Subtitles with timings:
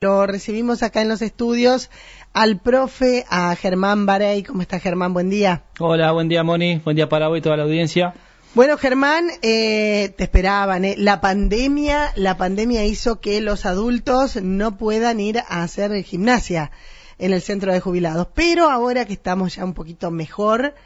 [0.00, 1.90] Lo recibimos acá en los estudios
[2.32, 4.44] al profe, a Germán Barey.
[4.44, 5.12] ¿Cómo está Germán?
[5.12, 5.64] Buen día.
[5.80, 8.14] Hola, buen día Moni, buen día para vos y toda la audiencia.
[8.54, 10.84] Bueno, Germán, eh, te esperaban.
[10.84, 10.94] ¿eh?
[10.96, 16.70] La pandemia, la pandemia hizo que los adultos no puedan ir a hacer gimnasia
[17.18, 18.28] en el centro de jubilados.
[18.34, 20.76] Pero ahora que estamos ya un poquito mejor,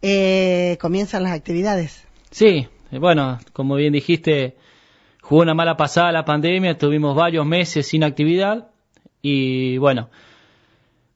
[0.00, 2.04] eh, comienzan las actividades.
[2.30, 4.56] Sí, bueno, como bien dijiste,
[5.22, 8.68] jugó una mala pasada la pandemia, tuvimos varios meses sin actividad
[9.22, 10.10] y bueno,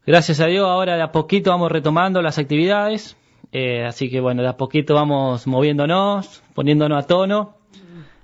[0.06, 3.16] gracias a Dios ahora de a poquito vamos retomando las actividades,
[3.52, 7.56] eh, así que bueno, de a poquito vamos moviéndonos, poniéndonos a tono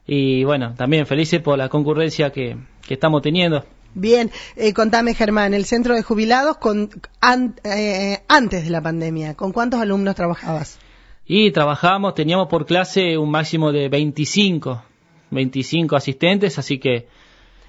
[0.06, 3.64] y bueno, también felices por la concurrencia que, que estamos teniendo.
[3.94, 6.88] Bien, eh, contame Germán, el centro de jubilados con,
[7.20, 10.78] an, eh, antes de la pandemia, ¿con cuántos alumnos trabajabas?
[11.26, 14.82] Y trabajamos, teníamos por clase un máximo de 25,
[15.32, 17.08] 25 asistentes, así que...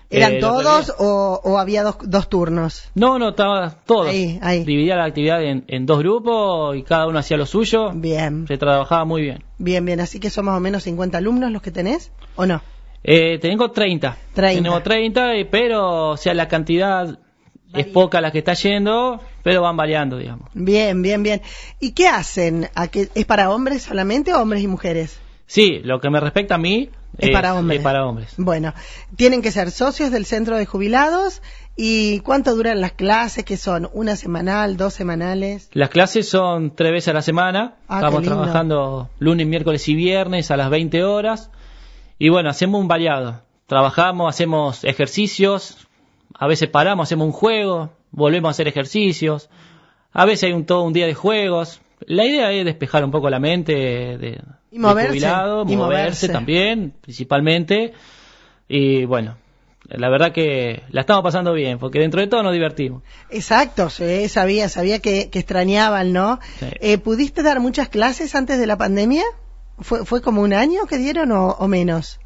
[0.09, 2.91] ¿Eran eh, todos o, o había dos, dos turnos?
[2.94, 4.09] No, no, estaba todos.
[4.09, 4.63] Ahí, ahí.
[4.63, 7.89] Dividía la actividad en, en dos grupos y cada uno hacía lo suyo.
[7.94, 9.44] Bien, Se trabajaba muy bien.
[9.58, 10.00] bien, bien.
[10.02, 12.61] Así que son más o menos 50 alumnos los que tenés, ¿o no?
[13.03, 14.16] Eh, tengo 30.
[14.36, 14.61] 30.
[14.61, 17.17] Tenemos 30, eh, pero, o sea, la cantidad
[17.73, 20.47] es poca la que está yendo, pero van variando, digamos.
[20.53, 21.41] Bien, bien, bien.
[21.80, 22.69] ¿Y qué hacen?
[22.75, 25.19] ¿A qué- ¿Es para hombres solamente o hombres y mujeres?
[25.45, 27.80] Sí, lo que me respecta a mí Es para hombres.
[27.80, 28.33] es para hombres.
[28.38, 28.73] Bueno,
[29.16, 31.41] tienen que ser socios del centro de jubilados.
[31.75, 33.44] ¿Y cuánto duran las clases?
[33.45, 33.89] que son?
[33.94, 35.69] ¿Una semanal, dos semanales?
[35.73, 37.75] Las clases son tres veces a la semana.
[37.88, 41.50] Ah, Estamos trabajando lunes, miércoles y viernes a las 20 horas.
[42.19, 43.41] Y bueno, hacemos un variado.
[43.66, 45.88] Trabajamos, hacemos ejercicios,
[46.35, 49.50] a veces paramos, hacemos un juego, volvemos a hacer ejercicios.
[50.11, 51.81] A veces hay un, todo un día de juegos.
[52.05, 54.41] La idea es despejar un poco la mente de,
[54.73, 56.29] Y moverse, jubilado, y moverse moverse.
[56.29, 57.93] también, principalmente.
[58.67, 59.38] Y bueno,
[59.88, 63.03] la verdad que la estamos pasando bien, porque dentro de todo nos divertimos.
[63.29, 66.39] Exacto, sí, sabía, sabía que, que extrañaban, ¿no?
[66.59, 66.66] Sí.
[66.79, 69.23] Eh, ¿Pudiste dar muchas clases antes de la pandemia?
[69.79, 72.19] ¿Fue, fue como un año que dieron o, o menos?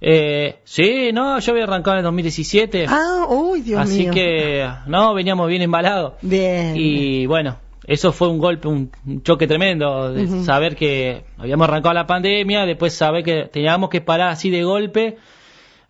[0.00, 2.86] Eh, sí, no, yo había arrancado en el 2017.
[2.88, 4.12] Ah, uy, Dios así mío.
[4.12, 6.14] que, no, veníamos bien embalados.
[6.22, 6.74] Bien.
[6.76, 11.94] Y bueno, eso fue un golpe, un, un choque tremendo, de saber que habíamos arrancado
[11.94, 15.18] la pandemia, después saber que teníamos que parar así de golpe.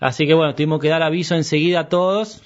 [0.01, 2.43] Así que bueno, tuvimos que dar aviso enseguida a todos.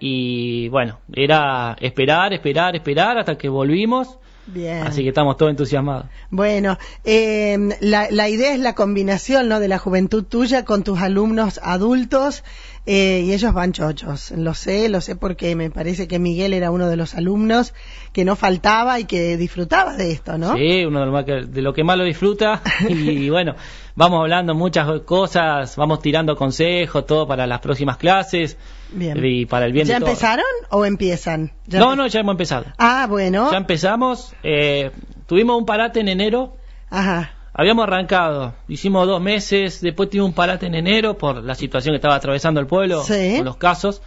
[0.00, 4.18] Y bueno, era esperar, esperar, esperar hasta que volvimos.
[4.46, 4.86] Bien.
[4.86, 6.06] Así que estamos todos entusiasmados.
[6.30, 9.60] Bueno, eh, la, la idea es la combinación, ¿no?
[9.60, 12.44] De la juventud tuya con tus alumnos adultos
[12.86, 14.30] eh, y ellos van chochos.
[14.32, 17.72] Lo sé, lo sé porque me parece que Miguel era uno de los alumnos
[18.12, 20.54] que no faltaba y que disfrutaba de esto, ¿no?
[20.54, 22.60] Sí, uno de lo, más que, de lo que más lo disfruta.
[22.88, 23.54] y bueno,
[23.94, 28.58] vamos hablando muchas cosas, vamos tirando consejos, todo para las próximas clases
[28.92, 29.18] Bien.
[29.24, 30.10] y para el bien ¿Ya de todos.
[30.10, 31.52] empezaron o empiezan?
[31.66, 32.66] ¿Ya No, no, ya hemos empezado.
[32.78, 33.50] Ah, bueno.
[33.50, 34.34] Ya empezamos.
[34.42, 34.90] eh,
[35.26, 36.56] tuvimos un parate en enero.
[36.90, 37.32] Ajá.
[37.56, 41.96] Habíamos arrancado, hicimos dos meses, después tuvimos un parate en enero por la situación que
[41.96, 43.34] estaba atravesando el pueblo, Sí.
[43.36, 44.02] con los casos.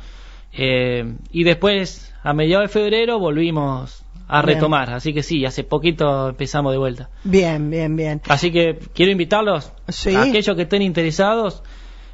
[0.53, 4.55] eh, y después, a mediados de febrero, volvimos a Bien.
[4.55, 4.89] retomar.
[4.91, 7.09] Así que sí, hace poquito empezamos de vuelta.
[7.23, 8.21] Bien, bien, bien.
[8.27, 10.15] Así que quiero invitarlos, Sí.
[10.15, 11.63] a aquellos que estén interesados,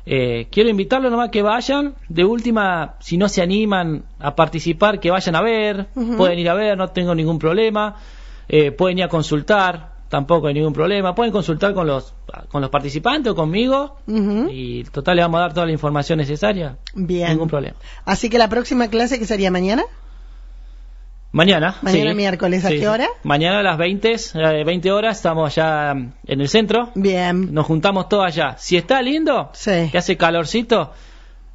[0.06, 1.96] eh, quiero invitarlos nomás que vayan.
[2.10, 5.88] De última, si no se animan a participar, que vayan a ver.
[6.18, 7.96] Pueden ir a ver, no tengo ningún problema.
[8.50, 11.16] Eh, pueden ir a consultar, tampoco hay ningún problema.
[11.16, 12.14] Pueden consultar con los,
[12.50, 13.98] con los participantes o conmigo.
[14.08, 16.78] Y total, le vamos a dar toda la información necesaria.
[16.94, 17.30] Bien.
[17.30, 17.78] Ningún problema.
[18.06, 19.84] Así que la próxima clase, que sería mañana?
[21.34, 21.76] Mañana.
[21.82, 22.16] Mañana sí.
[22.16, 23.08] miércoles, ¿a qué hora?
[23.24, 25.62] Mañana a las 20, eh, 20 horas, estamos mm,
[26.28, 26.92] en el centro.
[26.94, 27.52] Bien.
[27.52, 28.56] Nos juntamos todos allá.
[28.60, 29.90] Si está lindo, Sí.
[29.92, 30.94] que hace calorcito,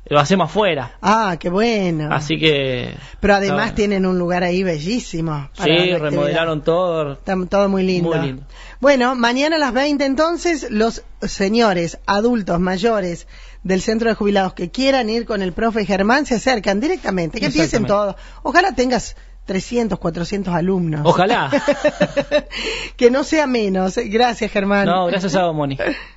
[0.06, 0.96] lo hacemos afuera.
[1.00, 2.12] Ah, qué bueno.
[2.12, 2.92] Así que.
[3.20, 5.48] Pero además tienen un lugar ahí bellísimo.
[5.56, 7.12] para Sí, la remodelaron todo.
[7.12, 8.08] Está todo muy lindo.
[8.10, 8.42] Muy lindo.
[8.80, 13.28] Bueno, mañana a las 20 entonces, los señores adultos mayores
[13.62, 17.46] del centro de jubilados que quieran ir con el profe Germán se acercan directamente, que
[17.46, 18.16] empiecen todo.
[18.42, 19.14] Ojalá tengas
[19.48, 21.00] 300, 400 alumnos.
[21.04, 21.50] Ojalá.
[22.98, 23.96] que no sea menos.
[23.96, 24.84] Gracias, Germán.
[24.84, 25.78] No, gracias a vos, Moni.